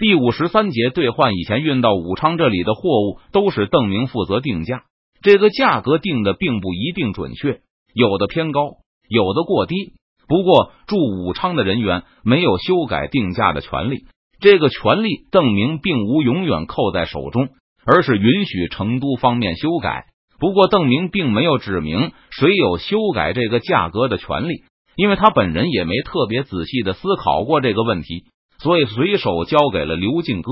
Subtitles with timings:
[0.00, 4.84] 第五十三节兑换以前运到武昌这里的货物都是邓明负责定价，
[5.20, 7.60] 这个价格定的并不一定准确，
[7.92, 8.78] 有的偏高，
[9.10, 9.92] 有的过低。
[10.26, 14.06] 不过驻武昌的人员没有修改定价的权利，
[14.40, 17.50] 这个权利邓明并无永远扣在手中，
[17.84, 20.06] 而是允许成都方面修改。
[20.38, 24.62] 不过邓明并没有指明谁有修改这个价格的权利，
[24.96, 28.24] 因为他本人也没特别仔细的思考过这个问题。
[28.62, 30.50] 所以随手交给了刘进哥，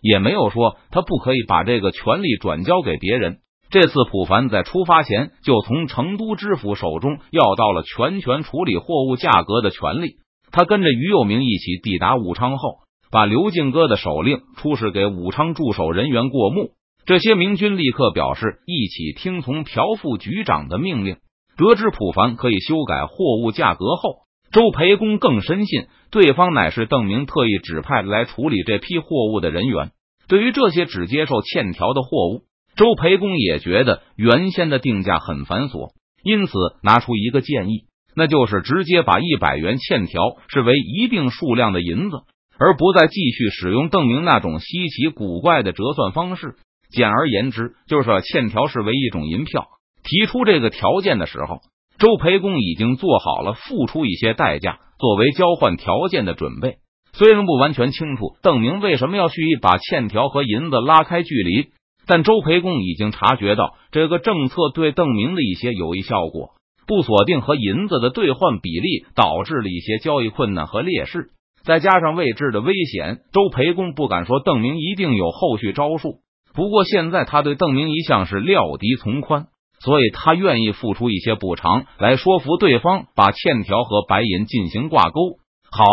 [0.00, 3.38] 也没有说他不可以把这个权力转交给别人。
[3.70, 10.16] 这次普凡在出发前就从成都知府手中要到了全权处理货物价格的权利。
[10.50, 12.78] 他跟着于幼明一起抵达武昌后，
[13.12, 16.70] 把刘进哥的手令出示给武昌驻守人员过目。
[17.06, 21.18] 这些明军立刻表示一起听从朴副局长的命令。
[21.56, 24.29] 得知普凡可以修改货物价格后。
[24.52, 29.92] 周培公更深信对方乃是邓明特意指派来处理这批货物的人员。
[30.26, 32.42] 对于这些只接受欠条的货物，
[32.74, 35.92] 周培公也觉得原先的定价很繁琐，
[36.24, 36.52] 因此
[36.82, 37.84] 拿出一个建议，
[38.16, 42.16] 那就是直接把一百元欠条视为一定数量的银子，
[42.58, 46.56] 而不再继续使用邓明那种稀奇古怪的折算方式。
[46.90, 49.68] 简而言之，就是把欠条视为一种银票。
[50.02, 51.60] 提出这个条件的时候。
[52.00, 56.78] 周培公已经做好了付出一些代价作为交换条件的准备，
[57.12, 61.66] 虽然不完全清楚邓明为什么要蓄意把欠条和银子拉开距离，
[62.06, 66.52] 但周培公已经察觉到这个政策对邓明的一些有益效果。
[66.86, 71.28] 不锁定和银子的兑换比例，导致了一些交易困难和劣势，
[71.64, 76.20] 再加上未知的危险，周培公不敢说邓明一定有后续招数。
[76.54, 79.48] 不过现在他对邓明一向是料敌从宽。
[79.84, 85.38] 所以他愿意付出一些补偿来说服对方把欠条和白银进行挂钩。
[85.70, 85.84] 好，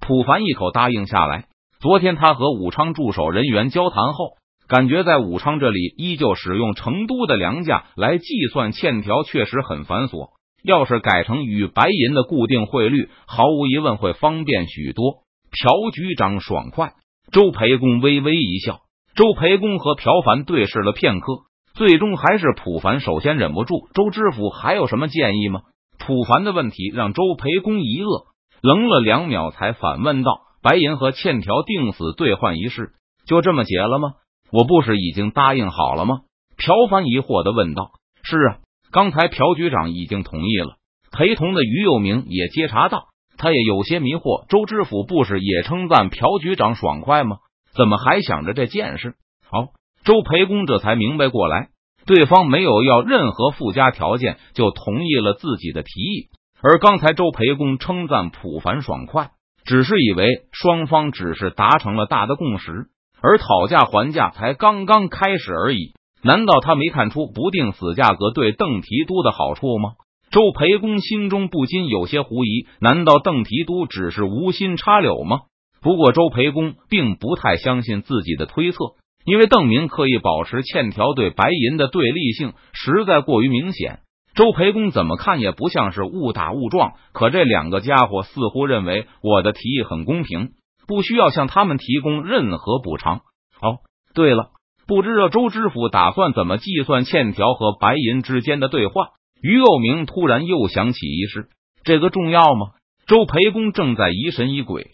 [0.00, 1.46] 普凡一口答应下来。
[1.80, 4.34] 昨天他和武昌驻守人员交谈后，
[4.68, 10.28] 感觉在武昌这里依旧使用成都的粮价来计算欠条确实很繁琐。
[10.62, 15.22] 要是改成与白银的固定汇率，毫无疑问会方便许多。
[15.50, 16.92] 朴局长爽快，
[17.32, 18.80] 周培公微微一笑。
[19.14, 21.26] 周培公和朴凡对视了片刻。
[21.74, 23.88] 最终还是普凡首先忍不住。
[23.94, 25.62] 周知府还有什么建议吗？
[25.98, 28.24] 普凡的问题让周培公一愕，
[28.62, 32.92] 愣了两秒，才反问道：“白银和欠条定死兑换一事
[33.26, 34.14] 就这么结了吗？
[34.50, 36.20] 我不是已经答应好了吗？”
[36.56, 37.92] 朴凡疑惑的问道
[38.24, 38.58] ：“是啊，
[38.90, 40.76] 刚才朴局长已经同意了。”
[41.12, 44.46] 陪同的于幼明也接茬道：“他也有些迷惑。
[44.48, 47.38] 周知府不是也称赞朴局长爽快吗？
[47.74, 49.14] 怎么还想着这件事？”
[49.48, 49.68] 好。
[50.04, 51.68] 周培公这才明白过来，
[52.06, 56.28] 对方没有要任何附加条件就同意了自己的提议。
[56.62, 59.30] 而刚才周培公称赞普凡爽快，
[59.64, 62.86] 只是以为双方只是达成了大的共识，
[63.22, 65.92] 而讨价还价才刚刚开始而已。
[66.22, 69.92] 难道他没看出不定死价格对邓提督的好处吗？
[70.30, 75.40] 周培公心中不禁有些狐疑：难道邓提督只是无心插柳吗？
[75.82, 78.78] 不过周培公并不太相信自己的推测。
[79.24, 84.00] 因为邓明刻意保持欠条对白银的对立性实在过于明显，
[84.34, 86.92] 周培公怎么看也不像是误打误撞。
[87.12, 90.50] 可这两个家伙似乎认为我的提议很公平，
[90.86, 93.18] 不需要向他们提供任何补偿。
[93.60, 93.78] 哦，
[94.14, 94.50] 对了，
[94.86, 99.08] 不知道周知府打算怎么计算欠条和白银之间的兑换？
[99.42, 101.48] 于幼明突然又想起一事，
[101.84, 102.68] 这个重要吗？
[103.06, 104.86] 周培公正在疑神疑鬼，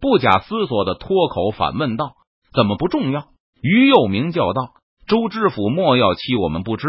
[0.00, 2.12] 不假思索的脱口反问道
[2.54, 3.26] ：“怎么不重要？”
[3.62, 4.74] 于幼明叫道
[5.08, 6.86] ：“周知府莫要欺我们不知，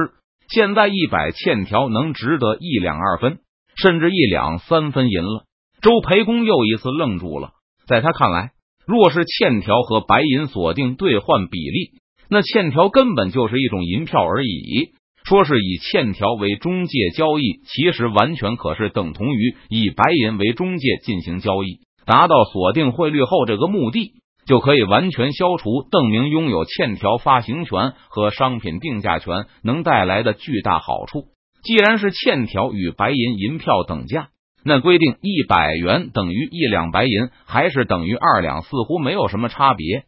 [0.49, 3.39] 现在一百欠条能值得一两二分，
[3.75, 5.45] 甚至一两三分银了。”
[5.81, 7.51] 周培公又一次愣住了。
[7.87, 8.51] 在他看来，
[8.85, 11.91] 若是欠条和白银锁定兑换比例，
[12.29, 14.93] 那欠条根本就是一种银票而已。
[15.23, 24.13] 说是以欠条为中介交易，其实完全可是等同于以白银为中介进行交易，达到锁定汇率后这个目的。
[24.49, 31.25] 就可以完全消除邓明拥有欠条发行权和商品定价权能带来的巨大好处。
[31.61, 34.29] 既然是欠条与白银银票等价，
[34.65, 40.05] 那规定一百元等于一两白银，还是等于二两，似乎没有什么差别。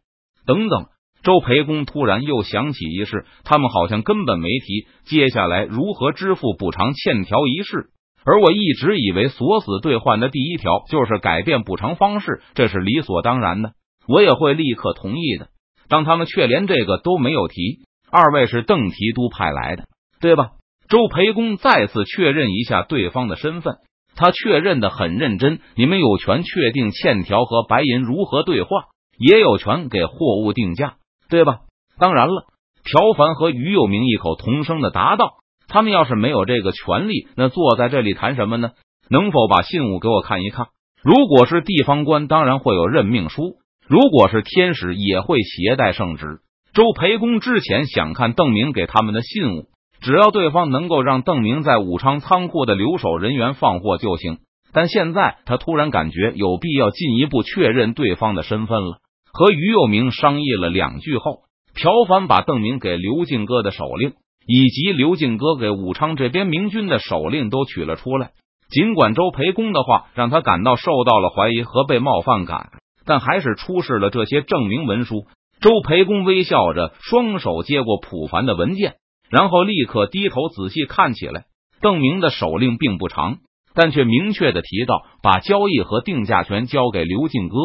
[0.47, 0.85] 等等，
[1.21, 7.91] 周培公突然又想起一事，他们好像根本没提接下来如何支付补偿欠条一事。
[8.25, 13.73] 而我一直以为锁死兑换的第一条就是改变补偿方式，这是理所当然的。
[14.07, 15.49] 我也会立刻同意的。
[15.89, 17.79] 当他们却连这个都没有提，
[18.11, 19.85] 二位是邓提督派来的，
[20.19, 20.51] 对吧？
[20.89, 23.75] 周培公再次确认一下对方的身份，
[24.15, 25.59] 他确认的很认真。
[25.75, 28.83] 你们有权确定欠条和白银如何兑换，
[29.17, 30.95] 也有权给货物定价，
[31.29, 31.59] 对吧？
[31.97, 32.45] 当然了，
[32.83, 35.35] 朴凡和于有明异口同声的答道
[35.69, 38.71] ：“他们要是没有这个权利，那坐在这里谈什么呢？
[39.09, 40.67] 能否把信物给我看一看？
[41.01, 43.57] 如果是地方官，当然会有任命书；
[43.91, 46.39] 如果是天使，也会携带圣旨。
[46.73, 49.65] 周培公之前想看邓明给他们的信物，
[49.99, 54.37] 只要对方能够让邓明在武昌仓库的留守人员放货就行。
[54.71, 58.99] 但现在他突然感觉有必要进一步确认对方的身份了。
[59.33, 61.39] 和于有明商议了两句后。
[61.75, 64.13] 朴凡把邓明给刘敬哥的手令，
[64.47, 68.31] 以及刘敬哥给武昌这边明军的手令都取了出来。
[68.69, 72.69] 尽管周培公的话让他感到受到了怀疑和被冒犯感，
[73.05, 75.25] 但还是出示了这些证明文书。
[75.59, 78.95] 周培公微笑着，双手接过普凡的文件，
[79.29, 81.45] 然后立刻低头仔细看起来。
[81.81, 83.37] 邓明的手令并不长，
[83.73, 87.55] 但却明确的提到把交易和定价权交给刘进哥。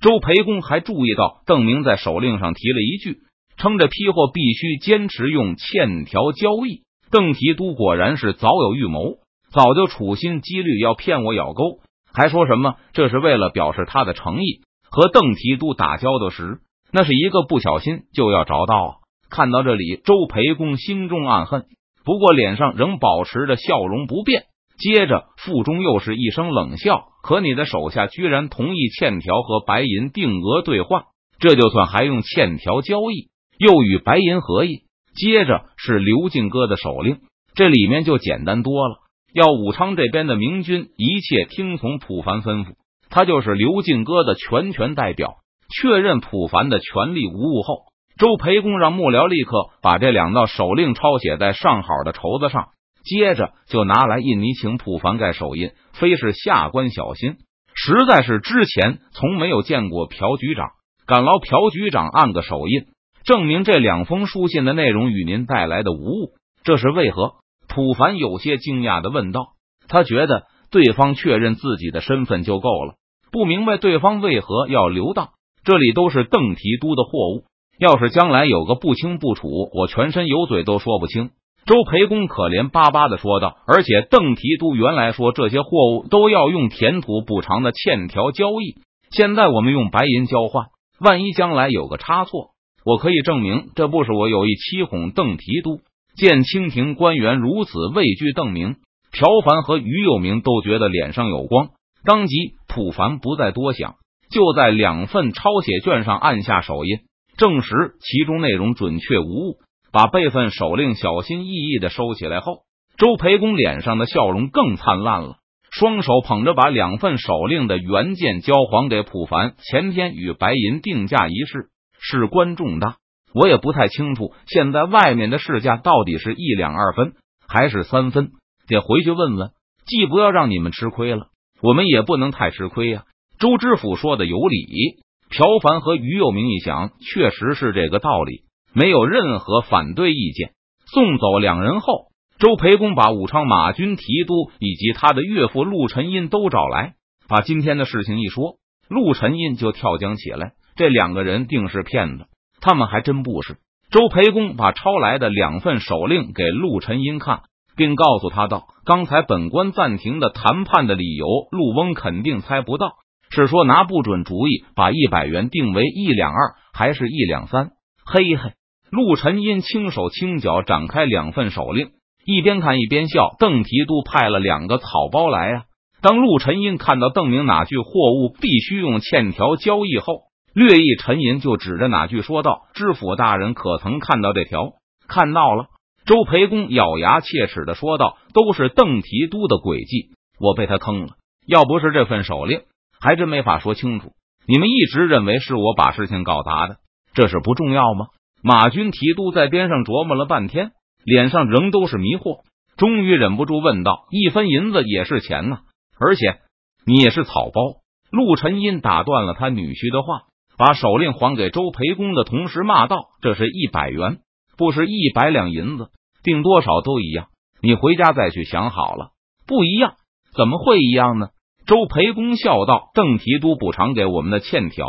[0.00, 3.18] 周培公还注意到邓明在手令上提了一句。
[3.58, 6.82] 称这批货必须坚持用欠条交易。
[7.10, 9.18] 邓提督果然是早有预谋，
[9.52, 11.80] 早就处心积虑要骗我咬钩，
[12.12, 14.62] 还说什么这是为了表示他的诚意。
[14.92, 16.58] 和邓提督打交道时，
[16.92, 18.94] 那是一个不小心就要着道啊！
[19.30, 21.64] 看到这里，周培公心中暗恨，
[22.04, 24.44] 不过脸上仍保持着笑容不变。
[24.78, 31.04] 接着，腹中又是一声冷笑：“可你的手下居然同意欠条和白银定额兑换，
[31.38, 34.82] 这就算还用欠条交易？”又与白银合意，
[35.14, 37.20] 接着是刘进哥的手令，
[37.54, 38.96] 这里面就简单多了。
[39.32, 42.72] 要武昌这边的明军一切听从普凡吩咐，
[43.12, 45.34] 他就是刘进哥的全权代表。
[45.70, 47.84] 确认普凡的权力无误后，
[48.18, 52.68] 周培公让幕僚立刻把这两道手令抄写在上好的绸子上，
[53.04, 55.70] 接着就拿来印泥，请普凡盖手印。
[55.92, 57.36] 非是下官小心，
[57.74, 60.70] 实在是之前从没有见过朴局长，
[61.06, 62.86] 敢劳朴局长按个手印。
[63.24, 66.32] 证明这两封书信的内容与您带来的无误，
[66.64, 67.34] 这是为何？
[67.68, 69.52] 普凡有些惊讶的问道。
[69.88, 72.94] 他觉得对方确认自己的身份就够了，
[73.32, 75.30] 不明白对方为何要留当。
[75.64, 77.44] 这里都是邓提督的货物，
[77.78, 81.30] 要是将来有个不清不楚，我全身有嘴都说不清。
[81.64, 83.56] 周培公可怜巴巴的说道。
[83.66, 88.76] 而且邓提督原来说这些货物都要用田土补偿的欠条交易，
[89.10, 90.66] 现在我们用白银交换，
[91.00, 92.50] 万一将来有个差错。
[92.84, 95.78] 我可以证明，这不是我有意欺哄邓提督。
[96.16, 98.74] 见清廷官员如此畏惧邓明，
[99.12, 101.68] 朴凡和于有明都觉得脸上有光。
[102.04, 103.96] 当即，普凡不再多想，
[104.30, 106.98] 就在两份抄写卷上按下手印，
[107.36, 109.58] 证实其中内容准确无误。
[109.92, 112.62] 把备份手令小心翼翼的收起来后，
[112.96, 115.36] 周培公脸上的笑容更灿烂了，
[115.70, 119.54] 双手捧着把两份手令的原件交还给普凡。
[119.58, 121.68] 前天与白银定价一事。
[122.00, 122.96] 事关重大，
[123.34, 127.12] 我也不太清楚现在外面的市价到底是一两二分
[127.46, 128.32] 还是三分，
[128.66, 129.50] 得回去问问。
[129.84, 131.26] 既不要让你们吃亏了，
[131.62, 133.04] 我们也不能太吃亏呀。
[133.38, 134.96] 周知府说的有理，
[135.30, 138.42] 朴凡和于有明一想，确实是这个道理，
[138.74, 140.50] 没有任何反对意见。
[140.86, 146.94] 送走两人后，周培公把武昌马军提督以及他的岳父陆沉音都找来，
[147.28, 148.56] 把今天的事情一说，
[148.88, 150.52] 陆沉音就跳江起来。
[150.74, 152.26] 这两个人定是骗子，
[152.60, 153.58] 他们还真不是。
[153.90, 157.42] 周培公把抄来的两份手令给陆沉音看，
[157.76, 162.92] 并告诉他道：“刚才本官暂停的谈判的理由，陆翁肯定猜不到，
[163.30, 167.70] 是说拿不准主意，把一百元定为一两二，还是一两三？”
[168.04, 168.52] 嘿嘿，
[168.90, 171.90] 陆晨英轻手轻脚展开两份手令，
[172.26, 173.34] 一边看一边笑。
[173.38, 175.62] 邓提督派了两个草包来啊！
[176.02, 180.24] 当陆晨英看到邓明哪句货物必须用欠条交易后。
[180.52, 184.72] 略一沉吟，就指着哪句说道：“知府大人可曾看到这条？”
[185.08, 185.66] 看到了。
[186.04, 191.14] 周培公咬牙切齿的说道：“都是邓提督的诡计，我被他坑了。
[191.46, 192.62] 要不是这份手令，
[193.00, 194.12] 还真没法说清楚。
[194.46, 196.76] 你们一直认为是我把事情搞砸的，
[197.14, 198.06] 这是不重要吗？”
[198.42, 200.72] 马军提督在边上琢磨了半天，
[201.04, 202.40] 脸上仍都是迷惑，
[202.76, 205.60] 终于忍不住问道：“一分银子也是钱呐，
[206.00, 206.40] 而且
[206.84, 210.22] 你也是草包。”陆晨音打断了他女婿的话。
[210.58, 214.18] 把手令还给周培公的同时，骂道：“这是一百元，
[214.56, 215.88] 不是一百两银子，
[216.22, 217.28] 定多少都一样。
[217.62, 219.10] 你回家再去想好了。
[219.46, 219.94] 不一样，
[220.36, 221.28] 怎么会一样呢？”
[221.66, 224.86] 周培公笑道：“邓提督补偿给我们的欠条，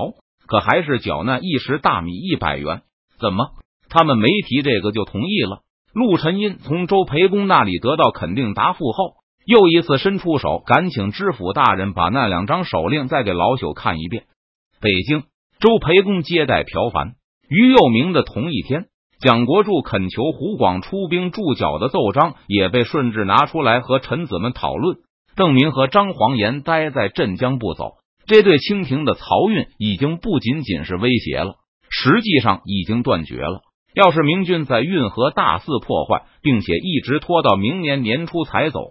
[0.48, 2.82] 可还是缴纳一石大米一百元。
[3.20, 3.51] 怎么，
[3.89, 5.62] 他们没提这个就同意了？”
[5.93, 9.15] 陆晨音从周培公那里得到肯定答复后，
[9.46, 14.25] 又一次伸出手，赶请知府大人把那两张手令再给老朽看一遍。
[14.82, 15.24] 北京。
[15.60, 17.13] 周培公接待朴凡、
[17.48, 18.88] 于右明的同一天，
[19.24, 24.98] 蒋国柱恳求胡广出兵驻脚的奏章也被顺治拿出来和臣子们讨论。
[25.38, 27.94] 邓明和张黄岩待在镇江不走，
[28.27, 31.53] 这对清廷的漕运已经不仅仅是威胁了，
[31.89, 33.62] 实际上已经断绝了。
[33.96, 38.82] 要是明军在运河大肆破坏，并且一直拖到明年年初才走，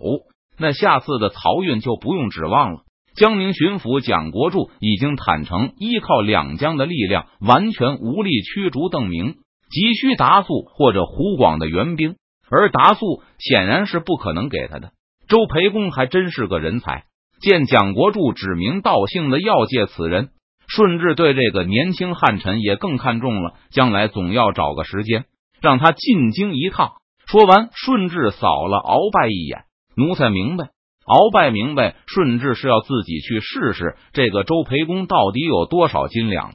[0.58, 2.78] 那下次的漕运就不用指望了。
[3.16, 9.34] 江宁巡抚蒋国柱已经坦诚，依靠两江的力量完全无力驱逐邓明，
[9.72, 12.16] 急需达速或者湖广的援兵，
[12.50, 14.92] 而达速显然是不可能给他的。
[15.28, 17.04] 周培公还真是个人才，
[17.40, 20.28] 见蒋国柱指名道姓的要借此人，
[20.68, 23.54] 顺治对这个年轻汉臣也更看重了。
[23.70, 25.24] 将来总要找个时间
[25.62, 26.92] 让他进京一趟。
[27.26, 29.64] 说完，顺治扫了鳌拜一眼，
[29.96, 30.68] 奴才明白。
[31.06, 36.52] 鳌拜明白，顺治是要自己去试试这个周培公到底有多少斤两。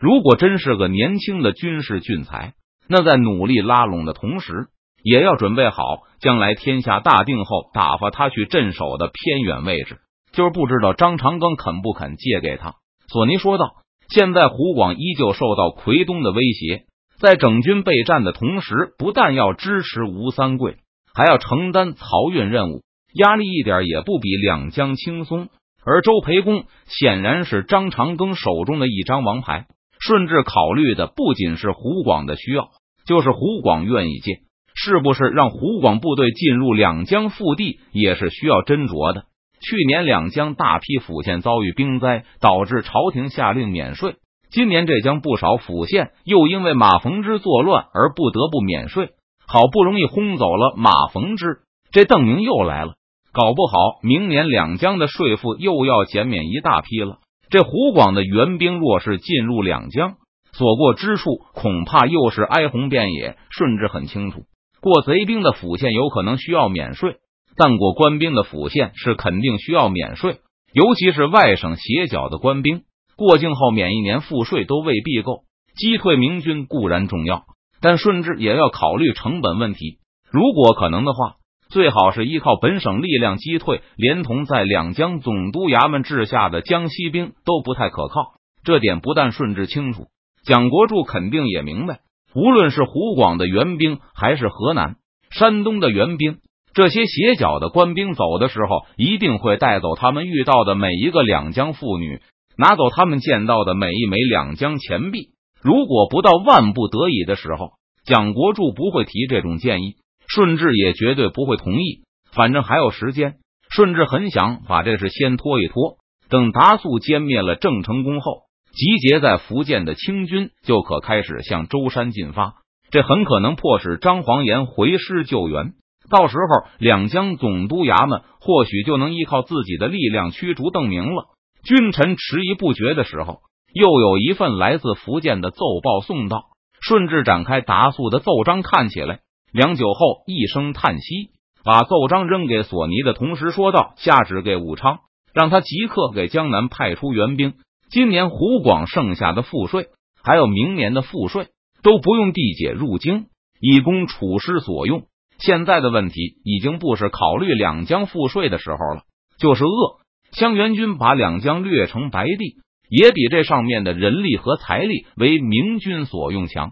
[0.00, 2.54] 如果真是个年轻的军事俊才，
[2.88, 4.68] 那在努力拉拢的同时。
[5.02, 9.96] 也要准备好，将来天下大定后，打发他去镇守的偏远位置。
[10.32, 12.74] 就是不知道张长庚肯不肯借给他。
[13.08, 13.76] 索尼说道
[14.12, 16.84] ：“现在湖广依旧受到奎东的威胁，
[17.18, 20.76] 在整军备战的同时，不但要支持吴三桂，
[21.14, 22.82] 还要承担漕运任务，
[23.14, 25.48] 压力一点也不比两江轻松。
[25.82, 29.64] 而周培公显然是张长庚手中的一张王牌。
[30.00, 32.70] 顺治考虑的不仅是湖广的需要，
[33.06, 34.40] 就是湖广愿意借。”
[34.72, 39.24] 是不是让湖广部队进入两江腹地也是需要斟酌的？
[39.60, 44.14] 去年两江大批府县遭遇兵灾，导致朝廷下令免税。
[44.50, 49.10] 今年浙江不少府县又因为马逢之作乱而不得不免税。
[49.46, 51.58] 好不容易轰走了马逢之，
[51.92, 52.94] 这邓明又来了，
[53.32, 57.18] 搞不好明年两江的税赋又要减免一大批了。
[57.50, 60.14] 这湖广的援兵若是进入两江，
[60.52, 63.36] 所过之处恐怕又是哀鸿遍野。
[63.50, 64.44] 顺治很清楚。
[64.80, 67.16] 过贼兵的府县有可能需要免税，
[67.56, 70.38] 但过官兵的府县是肯定需要免税。
[70.72, 72.82] 尤其是外省斜角的官兵，
[73.16, 75.40] 过境后免一年赋税都未必够。
[75.74, 77.46] 击退明军固然重要，
[77.80, 79.98] 但顺治也要考虑成本问题。
[80.30, 81.34] 如果可能的话，
[81.70, 88.34] 最好是依靠本省力量击退，连同在两江总督衙门治下的江西兵都不太可靠。
[88.64, 90.08] 这点不但顺治清楚，
[90.44, 92.00] 蒋国柱肯定也明白。
[92.34, 94.96] 无论是湖广的援兵，还是河南、
[95.30, 96.38] 山东的援兵，
[96.74, 102.20] 这些斜角的官兵走的时候，一定会带走他们遇到的每一个两江妇女，
[102.56, 105.30] 拿走他们见到的每一枚两江钱币。
[105.62, 107.70] 如果不到万不得已的时候，
[108.04, 109.96] 蒋国柱不会提这种建议，
[110.32, 112.02] 顺治也绝对不会同意。
[112.32, 113.36] 反正还有时间，
[113.70, 115.96] 顺治很想把这事先拖一拖，
[116.28, 118.42] 等达速歼灭了郑成功后。
[118.72, 122.54] 集结在福建的清军就可开始向舟山进发，
[122.92, 125.72] 这很可能迫使张黄岩回师救援。
[126.08, 131.24] 到时候，两江总督衙门或许就能依靠自己的力量驱逐邓明了。
[131.64, 133.40] 君臣迟疑不决的时候，
[133.74, 136.44] 又有一份来自福建的奏报送到。
[136.80, 139.18] 顺治展开达速的奏章，看起来，
[139.52, 141.30] 良久后一声叹息，
[141.64, 145.00] 把奏章扔给索尼的同时说道：“下旨给武昌，
[145.34, 147.54] 让他即刻给江南派出援兵。”
[147.90, 149.88] 今年湖广剩下的赋税，
[150.22, 151.48] 还有明年的赋税，
[151.82, 153.26] 都不用递解入京，
[153.60, 155.02] 以供楚师所用。
[155.38, 159.02] 现在的问题已经不是考虑两江赋税的时候了，
[159.40, 159.98] 就是饿
[160.30, 166.70] 湘元军把两江掠成白地，也比这上面的人力和财力为明军所用强。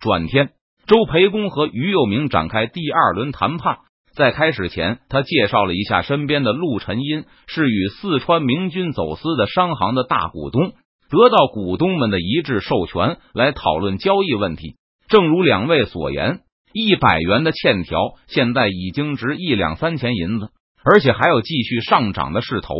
[0.00, 0.50] 转天，
[0.90, 3.78] 周培公和于右明展开第二轮谈判。
[4.12, 10.72] 在开始前，他介绍了一下身边的陆晨音是与四川明军走私的商行的大股东，
[11.08, 14.74] 得到股东们的一致授权来讨论交易问题。
[15.08, 16.40] 正如两位所言，
[16.72, 20.48] 一百元的欠条现在已经值一两三钱银子，
[20.84, 22.74] 而且还有继续上涨的势头。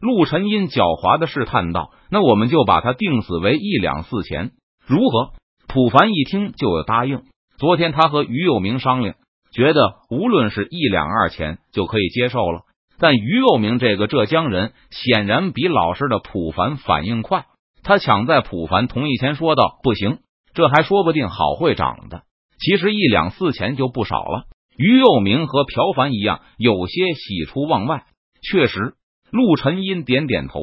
[0.00, 4.52] 陆晨音狡猾的试探道：“那我们就把它定死为一两四钱，
[4.86, 5.30] 如何？”
[5.66, 7.22] 普凡一听就有答应。
[7.58, 9.14] 昨天他和于有明商量。
[9.52, 12.62] 觉得无论是一两二钱就可以接受了，
[12.98, 17.46] 但于右明这个浙江人显然比老实的普凡反应快，
[17.82, 20.18] 他抢在普凡同意前说道：“不行，
[20.52, 22.22] 这还说不定好会涨的。
[22.58, 24.44] 其实一两四钱就不少了。”
[24.76, 28.04] 于右明和朴凡一样，有些喜出望外。
[28.42, 28.92] 确实，
[29.30, 30.60] 陆晨音点点头，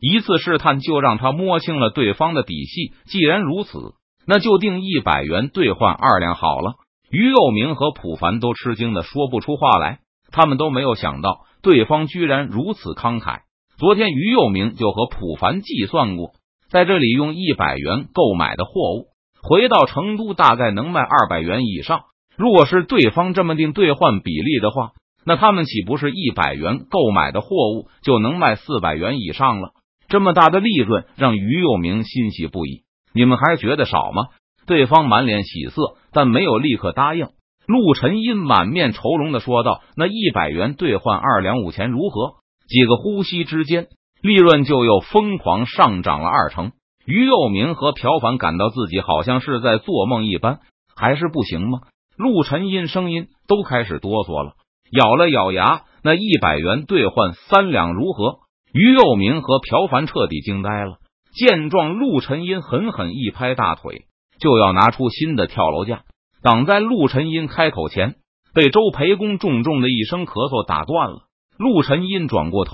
[0.00, 2.92] 一次试探就让他摸清了对方的底细。
[3.06, 3.94] 既然如此，
[4.26, 6.74] 那就定一百元兑换二两好了。
[7.10, 10.00] 于右明和普凡都吃惊的说不出话来，
[10.32, 13.40] 他们都没有想到对方居然如此慷慨。
[13.78, 16.32] 昨天于右明就和普凡计算过，
[16.68, 19.06] 在这里用一百元购买的货物，
[19.42, 22.00] 回到成都大概能卖二百元以上。
[22.36, 24.92] 如果是对方这么定兑换比例的话，
[25.24, 29.70] 那他们岂不是一百元购买的货物就能卖四百元以上了？
[30.08, 32.85] 这么大的利润让于佑明欣喜不已。
[33.16, 34.26] 你们还觉得少吗？
[34.66, 37.28] 对方满脸喜色，但没有立刻答应。
[37.66, 42.34] 陆晨英满面愁容的说道：“那一百元兑换二两五钱如何？”
[42.68, 43.86] 几个呼吸之间。
[44.20, 46.72] 利润就又疯狂上涨了二成。
[47.06, 50.58] 于佑明和朴凡感到自己好像是在做梦一般，
[50.94, 51.80] 还是不行吗？
[52.18, 54.52] 陆晨音声音都开始哆嗦了，
[54.90, 58.40] 咬了咬牙，那一百元兑换三两如何？
[58.72, 60.98] 于佑明和朴凡彻底惊呆了。
[61.36, 64.06] 见状，陆晨音狠狠一拍大腿，
[64.40, 66.02] 就要拿出新的跳楼架，
[66.42, 68.16] 挡在陆晨音开口前，
[68.54, 71.28] 被周培公重重的一声咳嗽打断了。
[71.58, 72.72] 陆晨音转过头。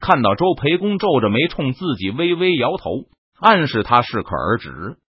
[0.00, 2.90] 看到周培公皱着眉冲自己微微摇头，
[3.40, 4.70] 暗示他适可而止。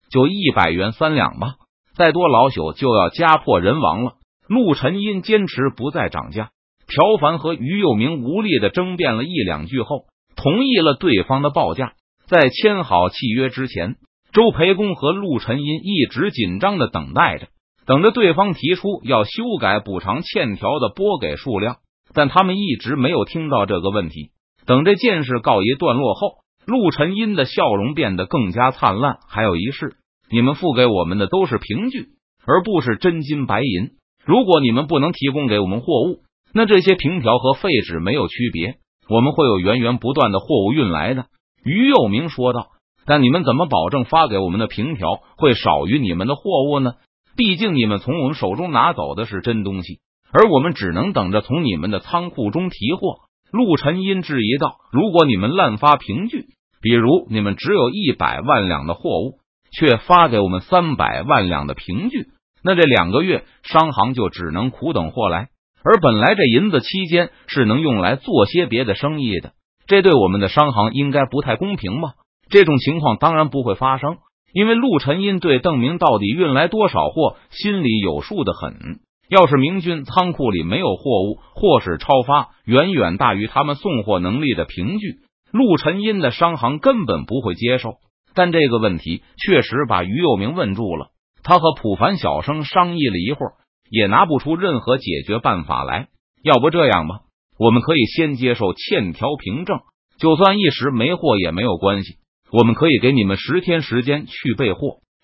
[0.09, 1.55] 就一百元三两吧，
[1.95, 4.13] 再多老朽就要家破人亡了。
[4.47, 6.51] 陆晨英坚持不再涨价，
[6.87, 10.05] 朴凡和于佑明无力的争辩了一两句后，
[10.37, 11.91] 同意了对方的报价。
[12.29, 13.95] 在签好契约之前，
[14.31, 17.47] 周培公和陆晨音一直紧张的等待着，
[17.87, 21.77] 等着对方提出要修改补偿欠条的拨给数量，
[22.13, 24.29] 但他们一直没有听到这个问题。
[24.67, 26.33] 等这件事告一段落后，
[26.67, 29.17] 陆晨音的笑容变得更加灿烂。
[29.27, 29.95] 还有一事，
[30.29, 32.09] 你们付给我们的都是凭据，
[32.45, 33.89] 而不是真金白银。
[34.23, 36.19] 如果你们不能提供给我们货物，
[36.53, 38.75] 那这些凭条和废纸没有区别，
[39.09, 41.25] 我们会有源源不断的货物运来的。
[41.63, 42.67] 于佑明说道。
[43.05, 46.93] 但你们怎么保证发给我们的凭条会少于你们的货物呢？
[47.35, 49.99] 毕竟你们从我们手中拿走的是真东西，
[50.31, 53.21] 而我们只能等着从你们的仓库中提货。
[53.51, 56.45] 陆晨音质疑道：“如果你们滥发凭据，
[56.81, 59.39] 比如你们只有一百万两的货物，
[59.71, 62.27] 却发给我们三百万两的凭据，
[62.63, 65.47] 那这两个月商行就只能苦等货来。
[65.83, 69.53] 而本来这银子期间是能用来做些别的生意的，
[69.89, 72.13] 这对我们的商行应该不太公平吧？
[72.49, 74.17] 这种情况当然不会发生，
[74.53, 78.99] 因为陆晨因对邓明到底运来多少货心里有数的很。”
[79.29, 85.17] 要是明军仓库里没有货物，或是超发远远大于他们送货能力的凭据，
[85.51, 87.95] 陆晨英的商行根本不会接受。
[88.33, 91.09] 但这个问题确实把于佑明问住了。
[91.43, 93.53] 他和普凡小声商议了一会儿，
[93.89, 96.07] 也拿不出任何解决办法来。
[96.43, 97.21] 要不这样吧，
[97.59, 99.79] 我们可以先接受欠条凭证，
[100.17, 102.13] 就算一时没货也没有关系。
[102.51, 104.79] 我们可以给你们十天时间去备货，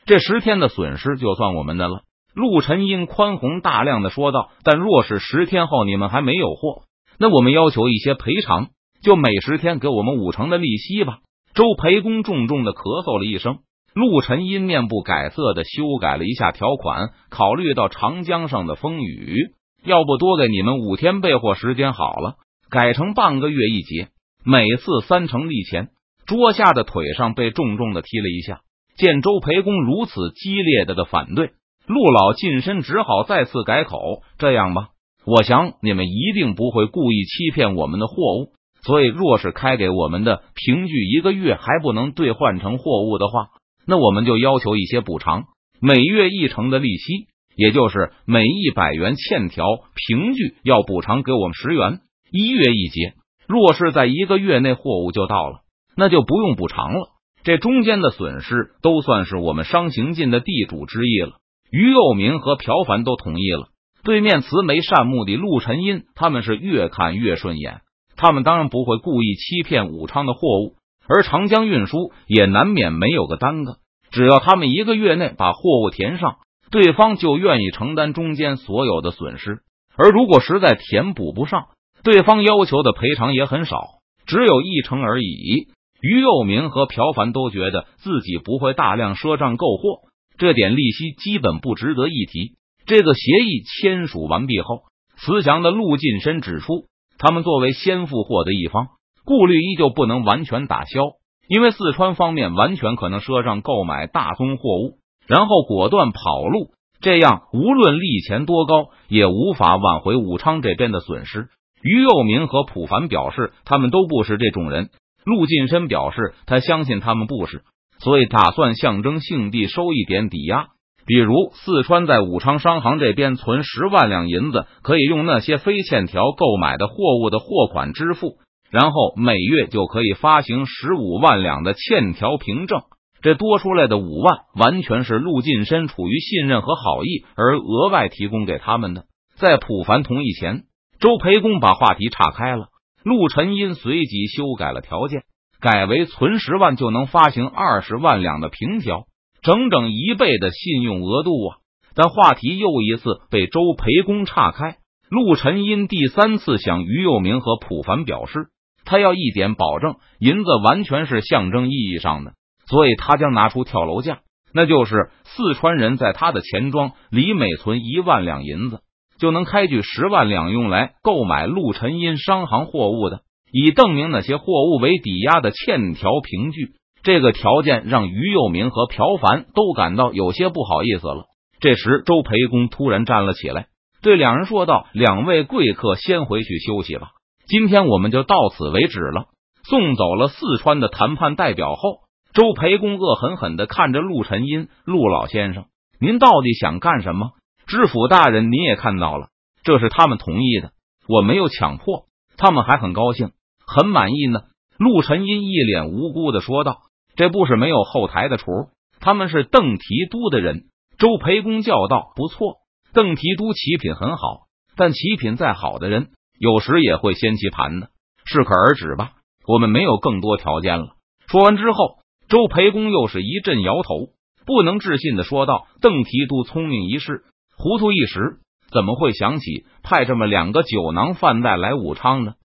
[0.05, 2.01] 这十天的损失就算我们的了。
[2.33, 6.83] 陆晨英宽宏大量的说道：“但若是十天后你们还没有货，
[7.17, 8.67] 那我们要求一些赔偿，
[9.01, 11.19] 就每十天给我们五成的利息吧。”
[11.55, 13.59] 周培公重重的咳嗽了一声，
[13.93, 19.37] 陆晨英面不改色的修改了一下条款，考虑到长江上的风雨，
[19.85, 22.35] 要不多给你们五天备货时间好了，
[22.69, 24.09] 改成半个月一结，
[24.43, 25.89] 每次三成利钱。
[26.25, 28.61] 桌下的腿上被重重的踢了一下，
[28.97, 31.51] 见周培公如此激烈的的反对。
[31.85, 34.23] 陆老近身，只好再次改口。
[34.39, 34.87] 这样吧，
[35.23, 43.49] 我想你们一定不会故意欺骗我们的货物，所以若是开给我们的凭据一个月还不能兑换成货物的话，
[43.85, 45.43] 那我们就要求一些补偿，
[45.79, 49.65] 每月一成的利息，也就是每一百元欠条
[49.95, 51.99] 凭据要补偿给我们十元，
[52.31, 53.13] 一月一结。
[53.47, 55.59] 若是在一个月内货物就到了，
[55.95, 57.09] 那就不用补偿了。
[57.43, 61.33] 这中间的损失都算是我们商行进的地主之谊了。
[61.71, 63.67] 于佑明和朴凡都同意了。
[64.03, 67.81] 对面慈眉善目的陆晨音，他们是越看越顺眼。
[68.15, 70.75] 他们当然不会故意欺骗武昌的货物，
[71.07, 73.77] 而长江运输也难免没有个耽搁。
[74.11, 76.37] 只要他们一个月内把货物填上，
[76.75, 79.59] 对方就愿意承担中间所有的损失。
[79.95, 81.67] 而如果实在填补不上，
[82.03, 85.69] 对方要求的赔偿也很少，只有一成而已。
[86.01, 90.01] 于佑明和朴凡都觉得自己不会大量赊账购货。
[90.37, 92.57] 这点利息基本不值得一提。
[92.85, 94.81] 这个协议签署完毕后，
[95.15, 98.87] 慈祥的陆晋深指出，他们作为先付货的一方，
[99.23, 100.99] 顾虑依旧不能完全打消，
[101.47, 106.71] 因为四川方面完全可能赊账购买大宗货物，然后果断跑路。
[107.01, 111.49] 这样无论利钱多高，也无法挽回武昌这边的损失。
[111.83, 114.89] 于佑明和普凡表示，他们都不是这种人。
[115.23, 117.61] 陆晋深表示，他相信他们不是。
[117.99, 120.67] 所以打算象征性地收一点抵押，
[121.05, 128.37] 比如四川在武昌商行这边存十万两银子，可以用那些非欠条购买的货物的货款支付，
[128.71, 132.81] 然后每月就可以发行十五万两的欠条凭证。
[133.25, 139.05] 这多出来的五万，完全是陆晋深出于信任和好意而额外提供给他们的。
[139.39, 140.65] 在普凡同意前，
[140.99, 142.67] 周培公把话题岔开了。
[143.03, 145.23] 陆晨因随即修改了条件，
[145.59, 149.05] 改为存十万就能发行二十万两的凭条，
[149.41, 151.57] 整整一倍的信用额度啊！
[151.95, 154.75] 但话题又一次被周培公岔开。
[155.09, 158.49] 陆晨因第三次向于幼明和普凡表示，
[158.85, 162.33] 他要一点保证，银子完全是象征意义上的。
[162.67, 164.19] 所以他将拿出跳楼价，
[164.53, 168.79] 那就是四川人在他的钱庄里每存一万两银子，
[169.19, 176.69] 就能开具十万两用来购买陆晨英商行货物的，以证明那些货物为抵押的欠条凭据。
[177.03, 181.25] 这个条件让于幼明和朴凡都感到有些不好意思了。
[181.59, 183.67] 这时，周培公突然站了起来，
[184.01, 187.11] 对两人说道：“两位贵客，先回去休息吧。
[187.47, 189.25] 今天我们就到此为止了。”
[189.69, 192.04] 送走了四川的谈判代表后。
[192.35, 195.67] 周培公恶狠狠的看着陆晨音，陆老先生，
[196.01, 197.31] 您到底想干什么？
[197.65, 199.29] 知府大人，您也看到了，
[199.63, 200.71] 这是他们同意的，
[201.07, 203.31] 我没有强迫，他们还很高兴，
[203.65, 204.41] 很满意呢。
[204.77, 206.79] 陆晨音一脸无辜的说道
[207.15, 208.51] ：“这不是没有后台的厨，
[208.99, 210.65] 他们是邓提督的人。”
[210.99, 212.57] 周培公叫道：“不错，
[212.91, 217.87] 邓提督棋品很好，但棋品再好的人，有时也会掀棋盘的。
[218.25, 219.13] 适可而止吧，
[219.47, 220.95] 我们没有更多条件了。”
[221.31, 221.99] 说完之后。
[222.27, 224.09] 周培公又是一阵摇头，
[224.45, 227.23] 不能置信的说道：“邓提督聪明一世，
[227.57, 228.39] 糊涂一时，
[228.71, 232.33] 怎么会想起派这么两个酒囊饭袋来武昌呢？”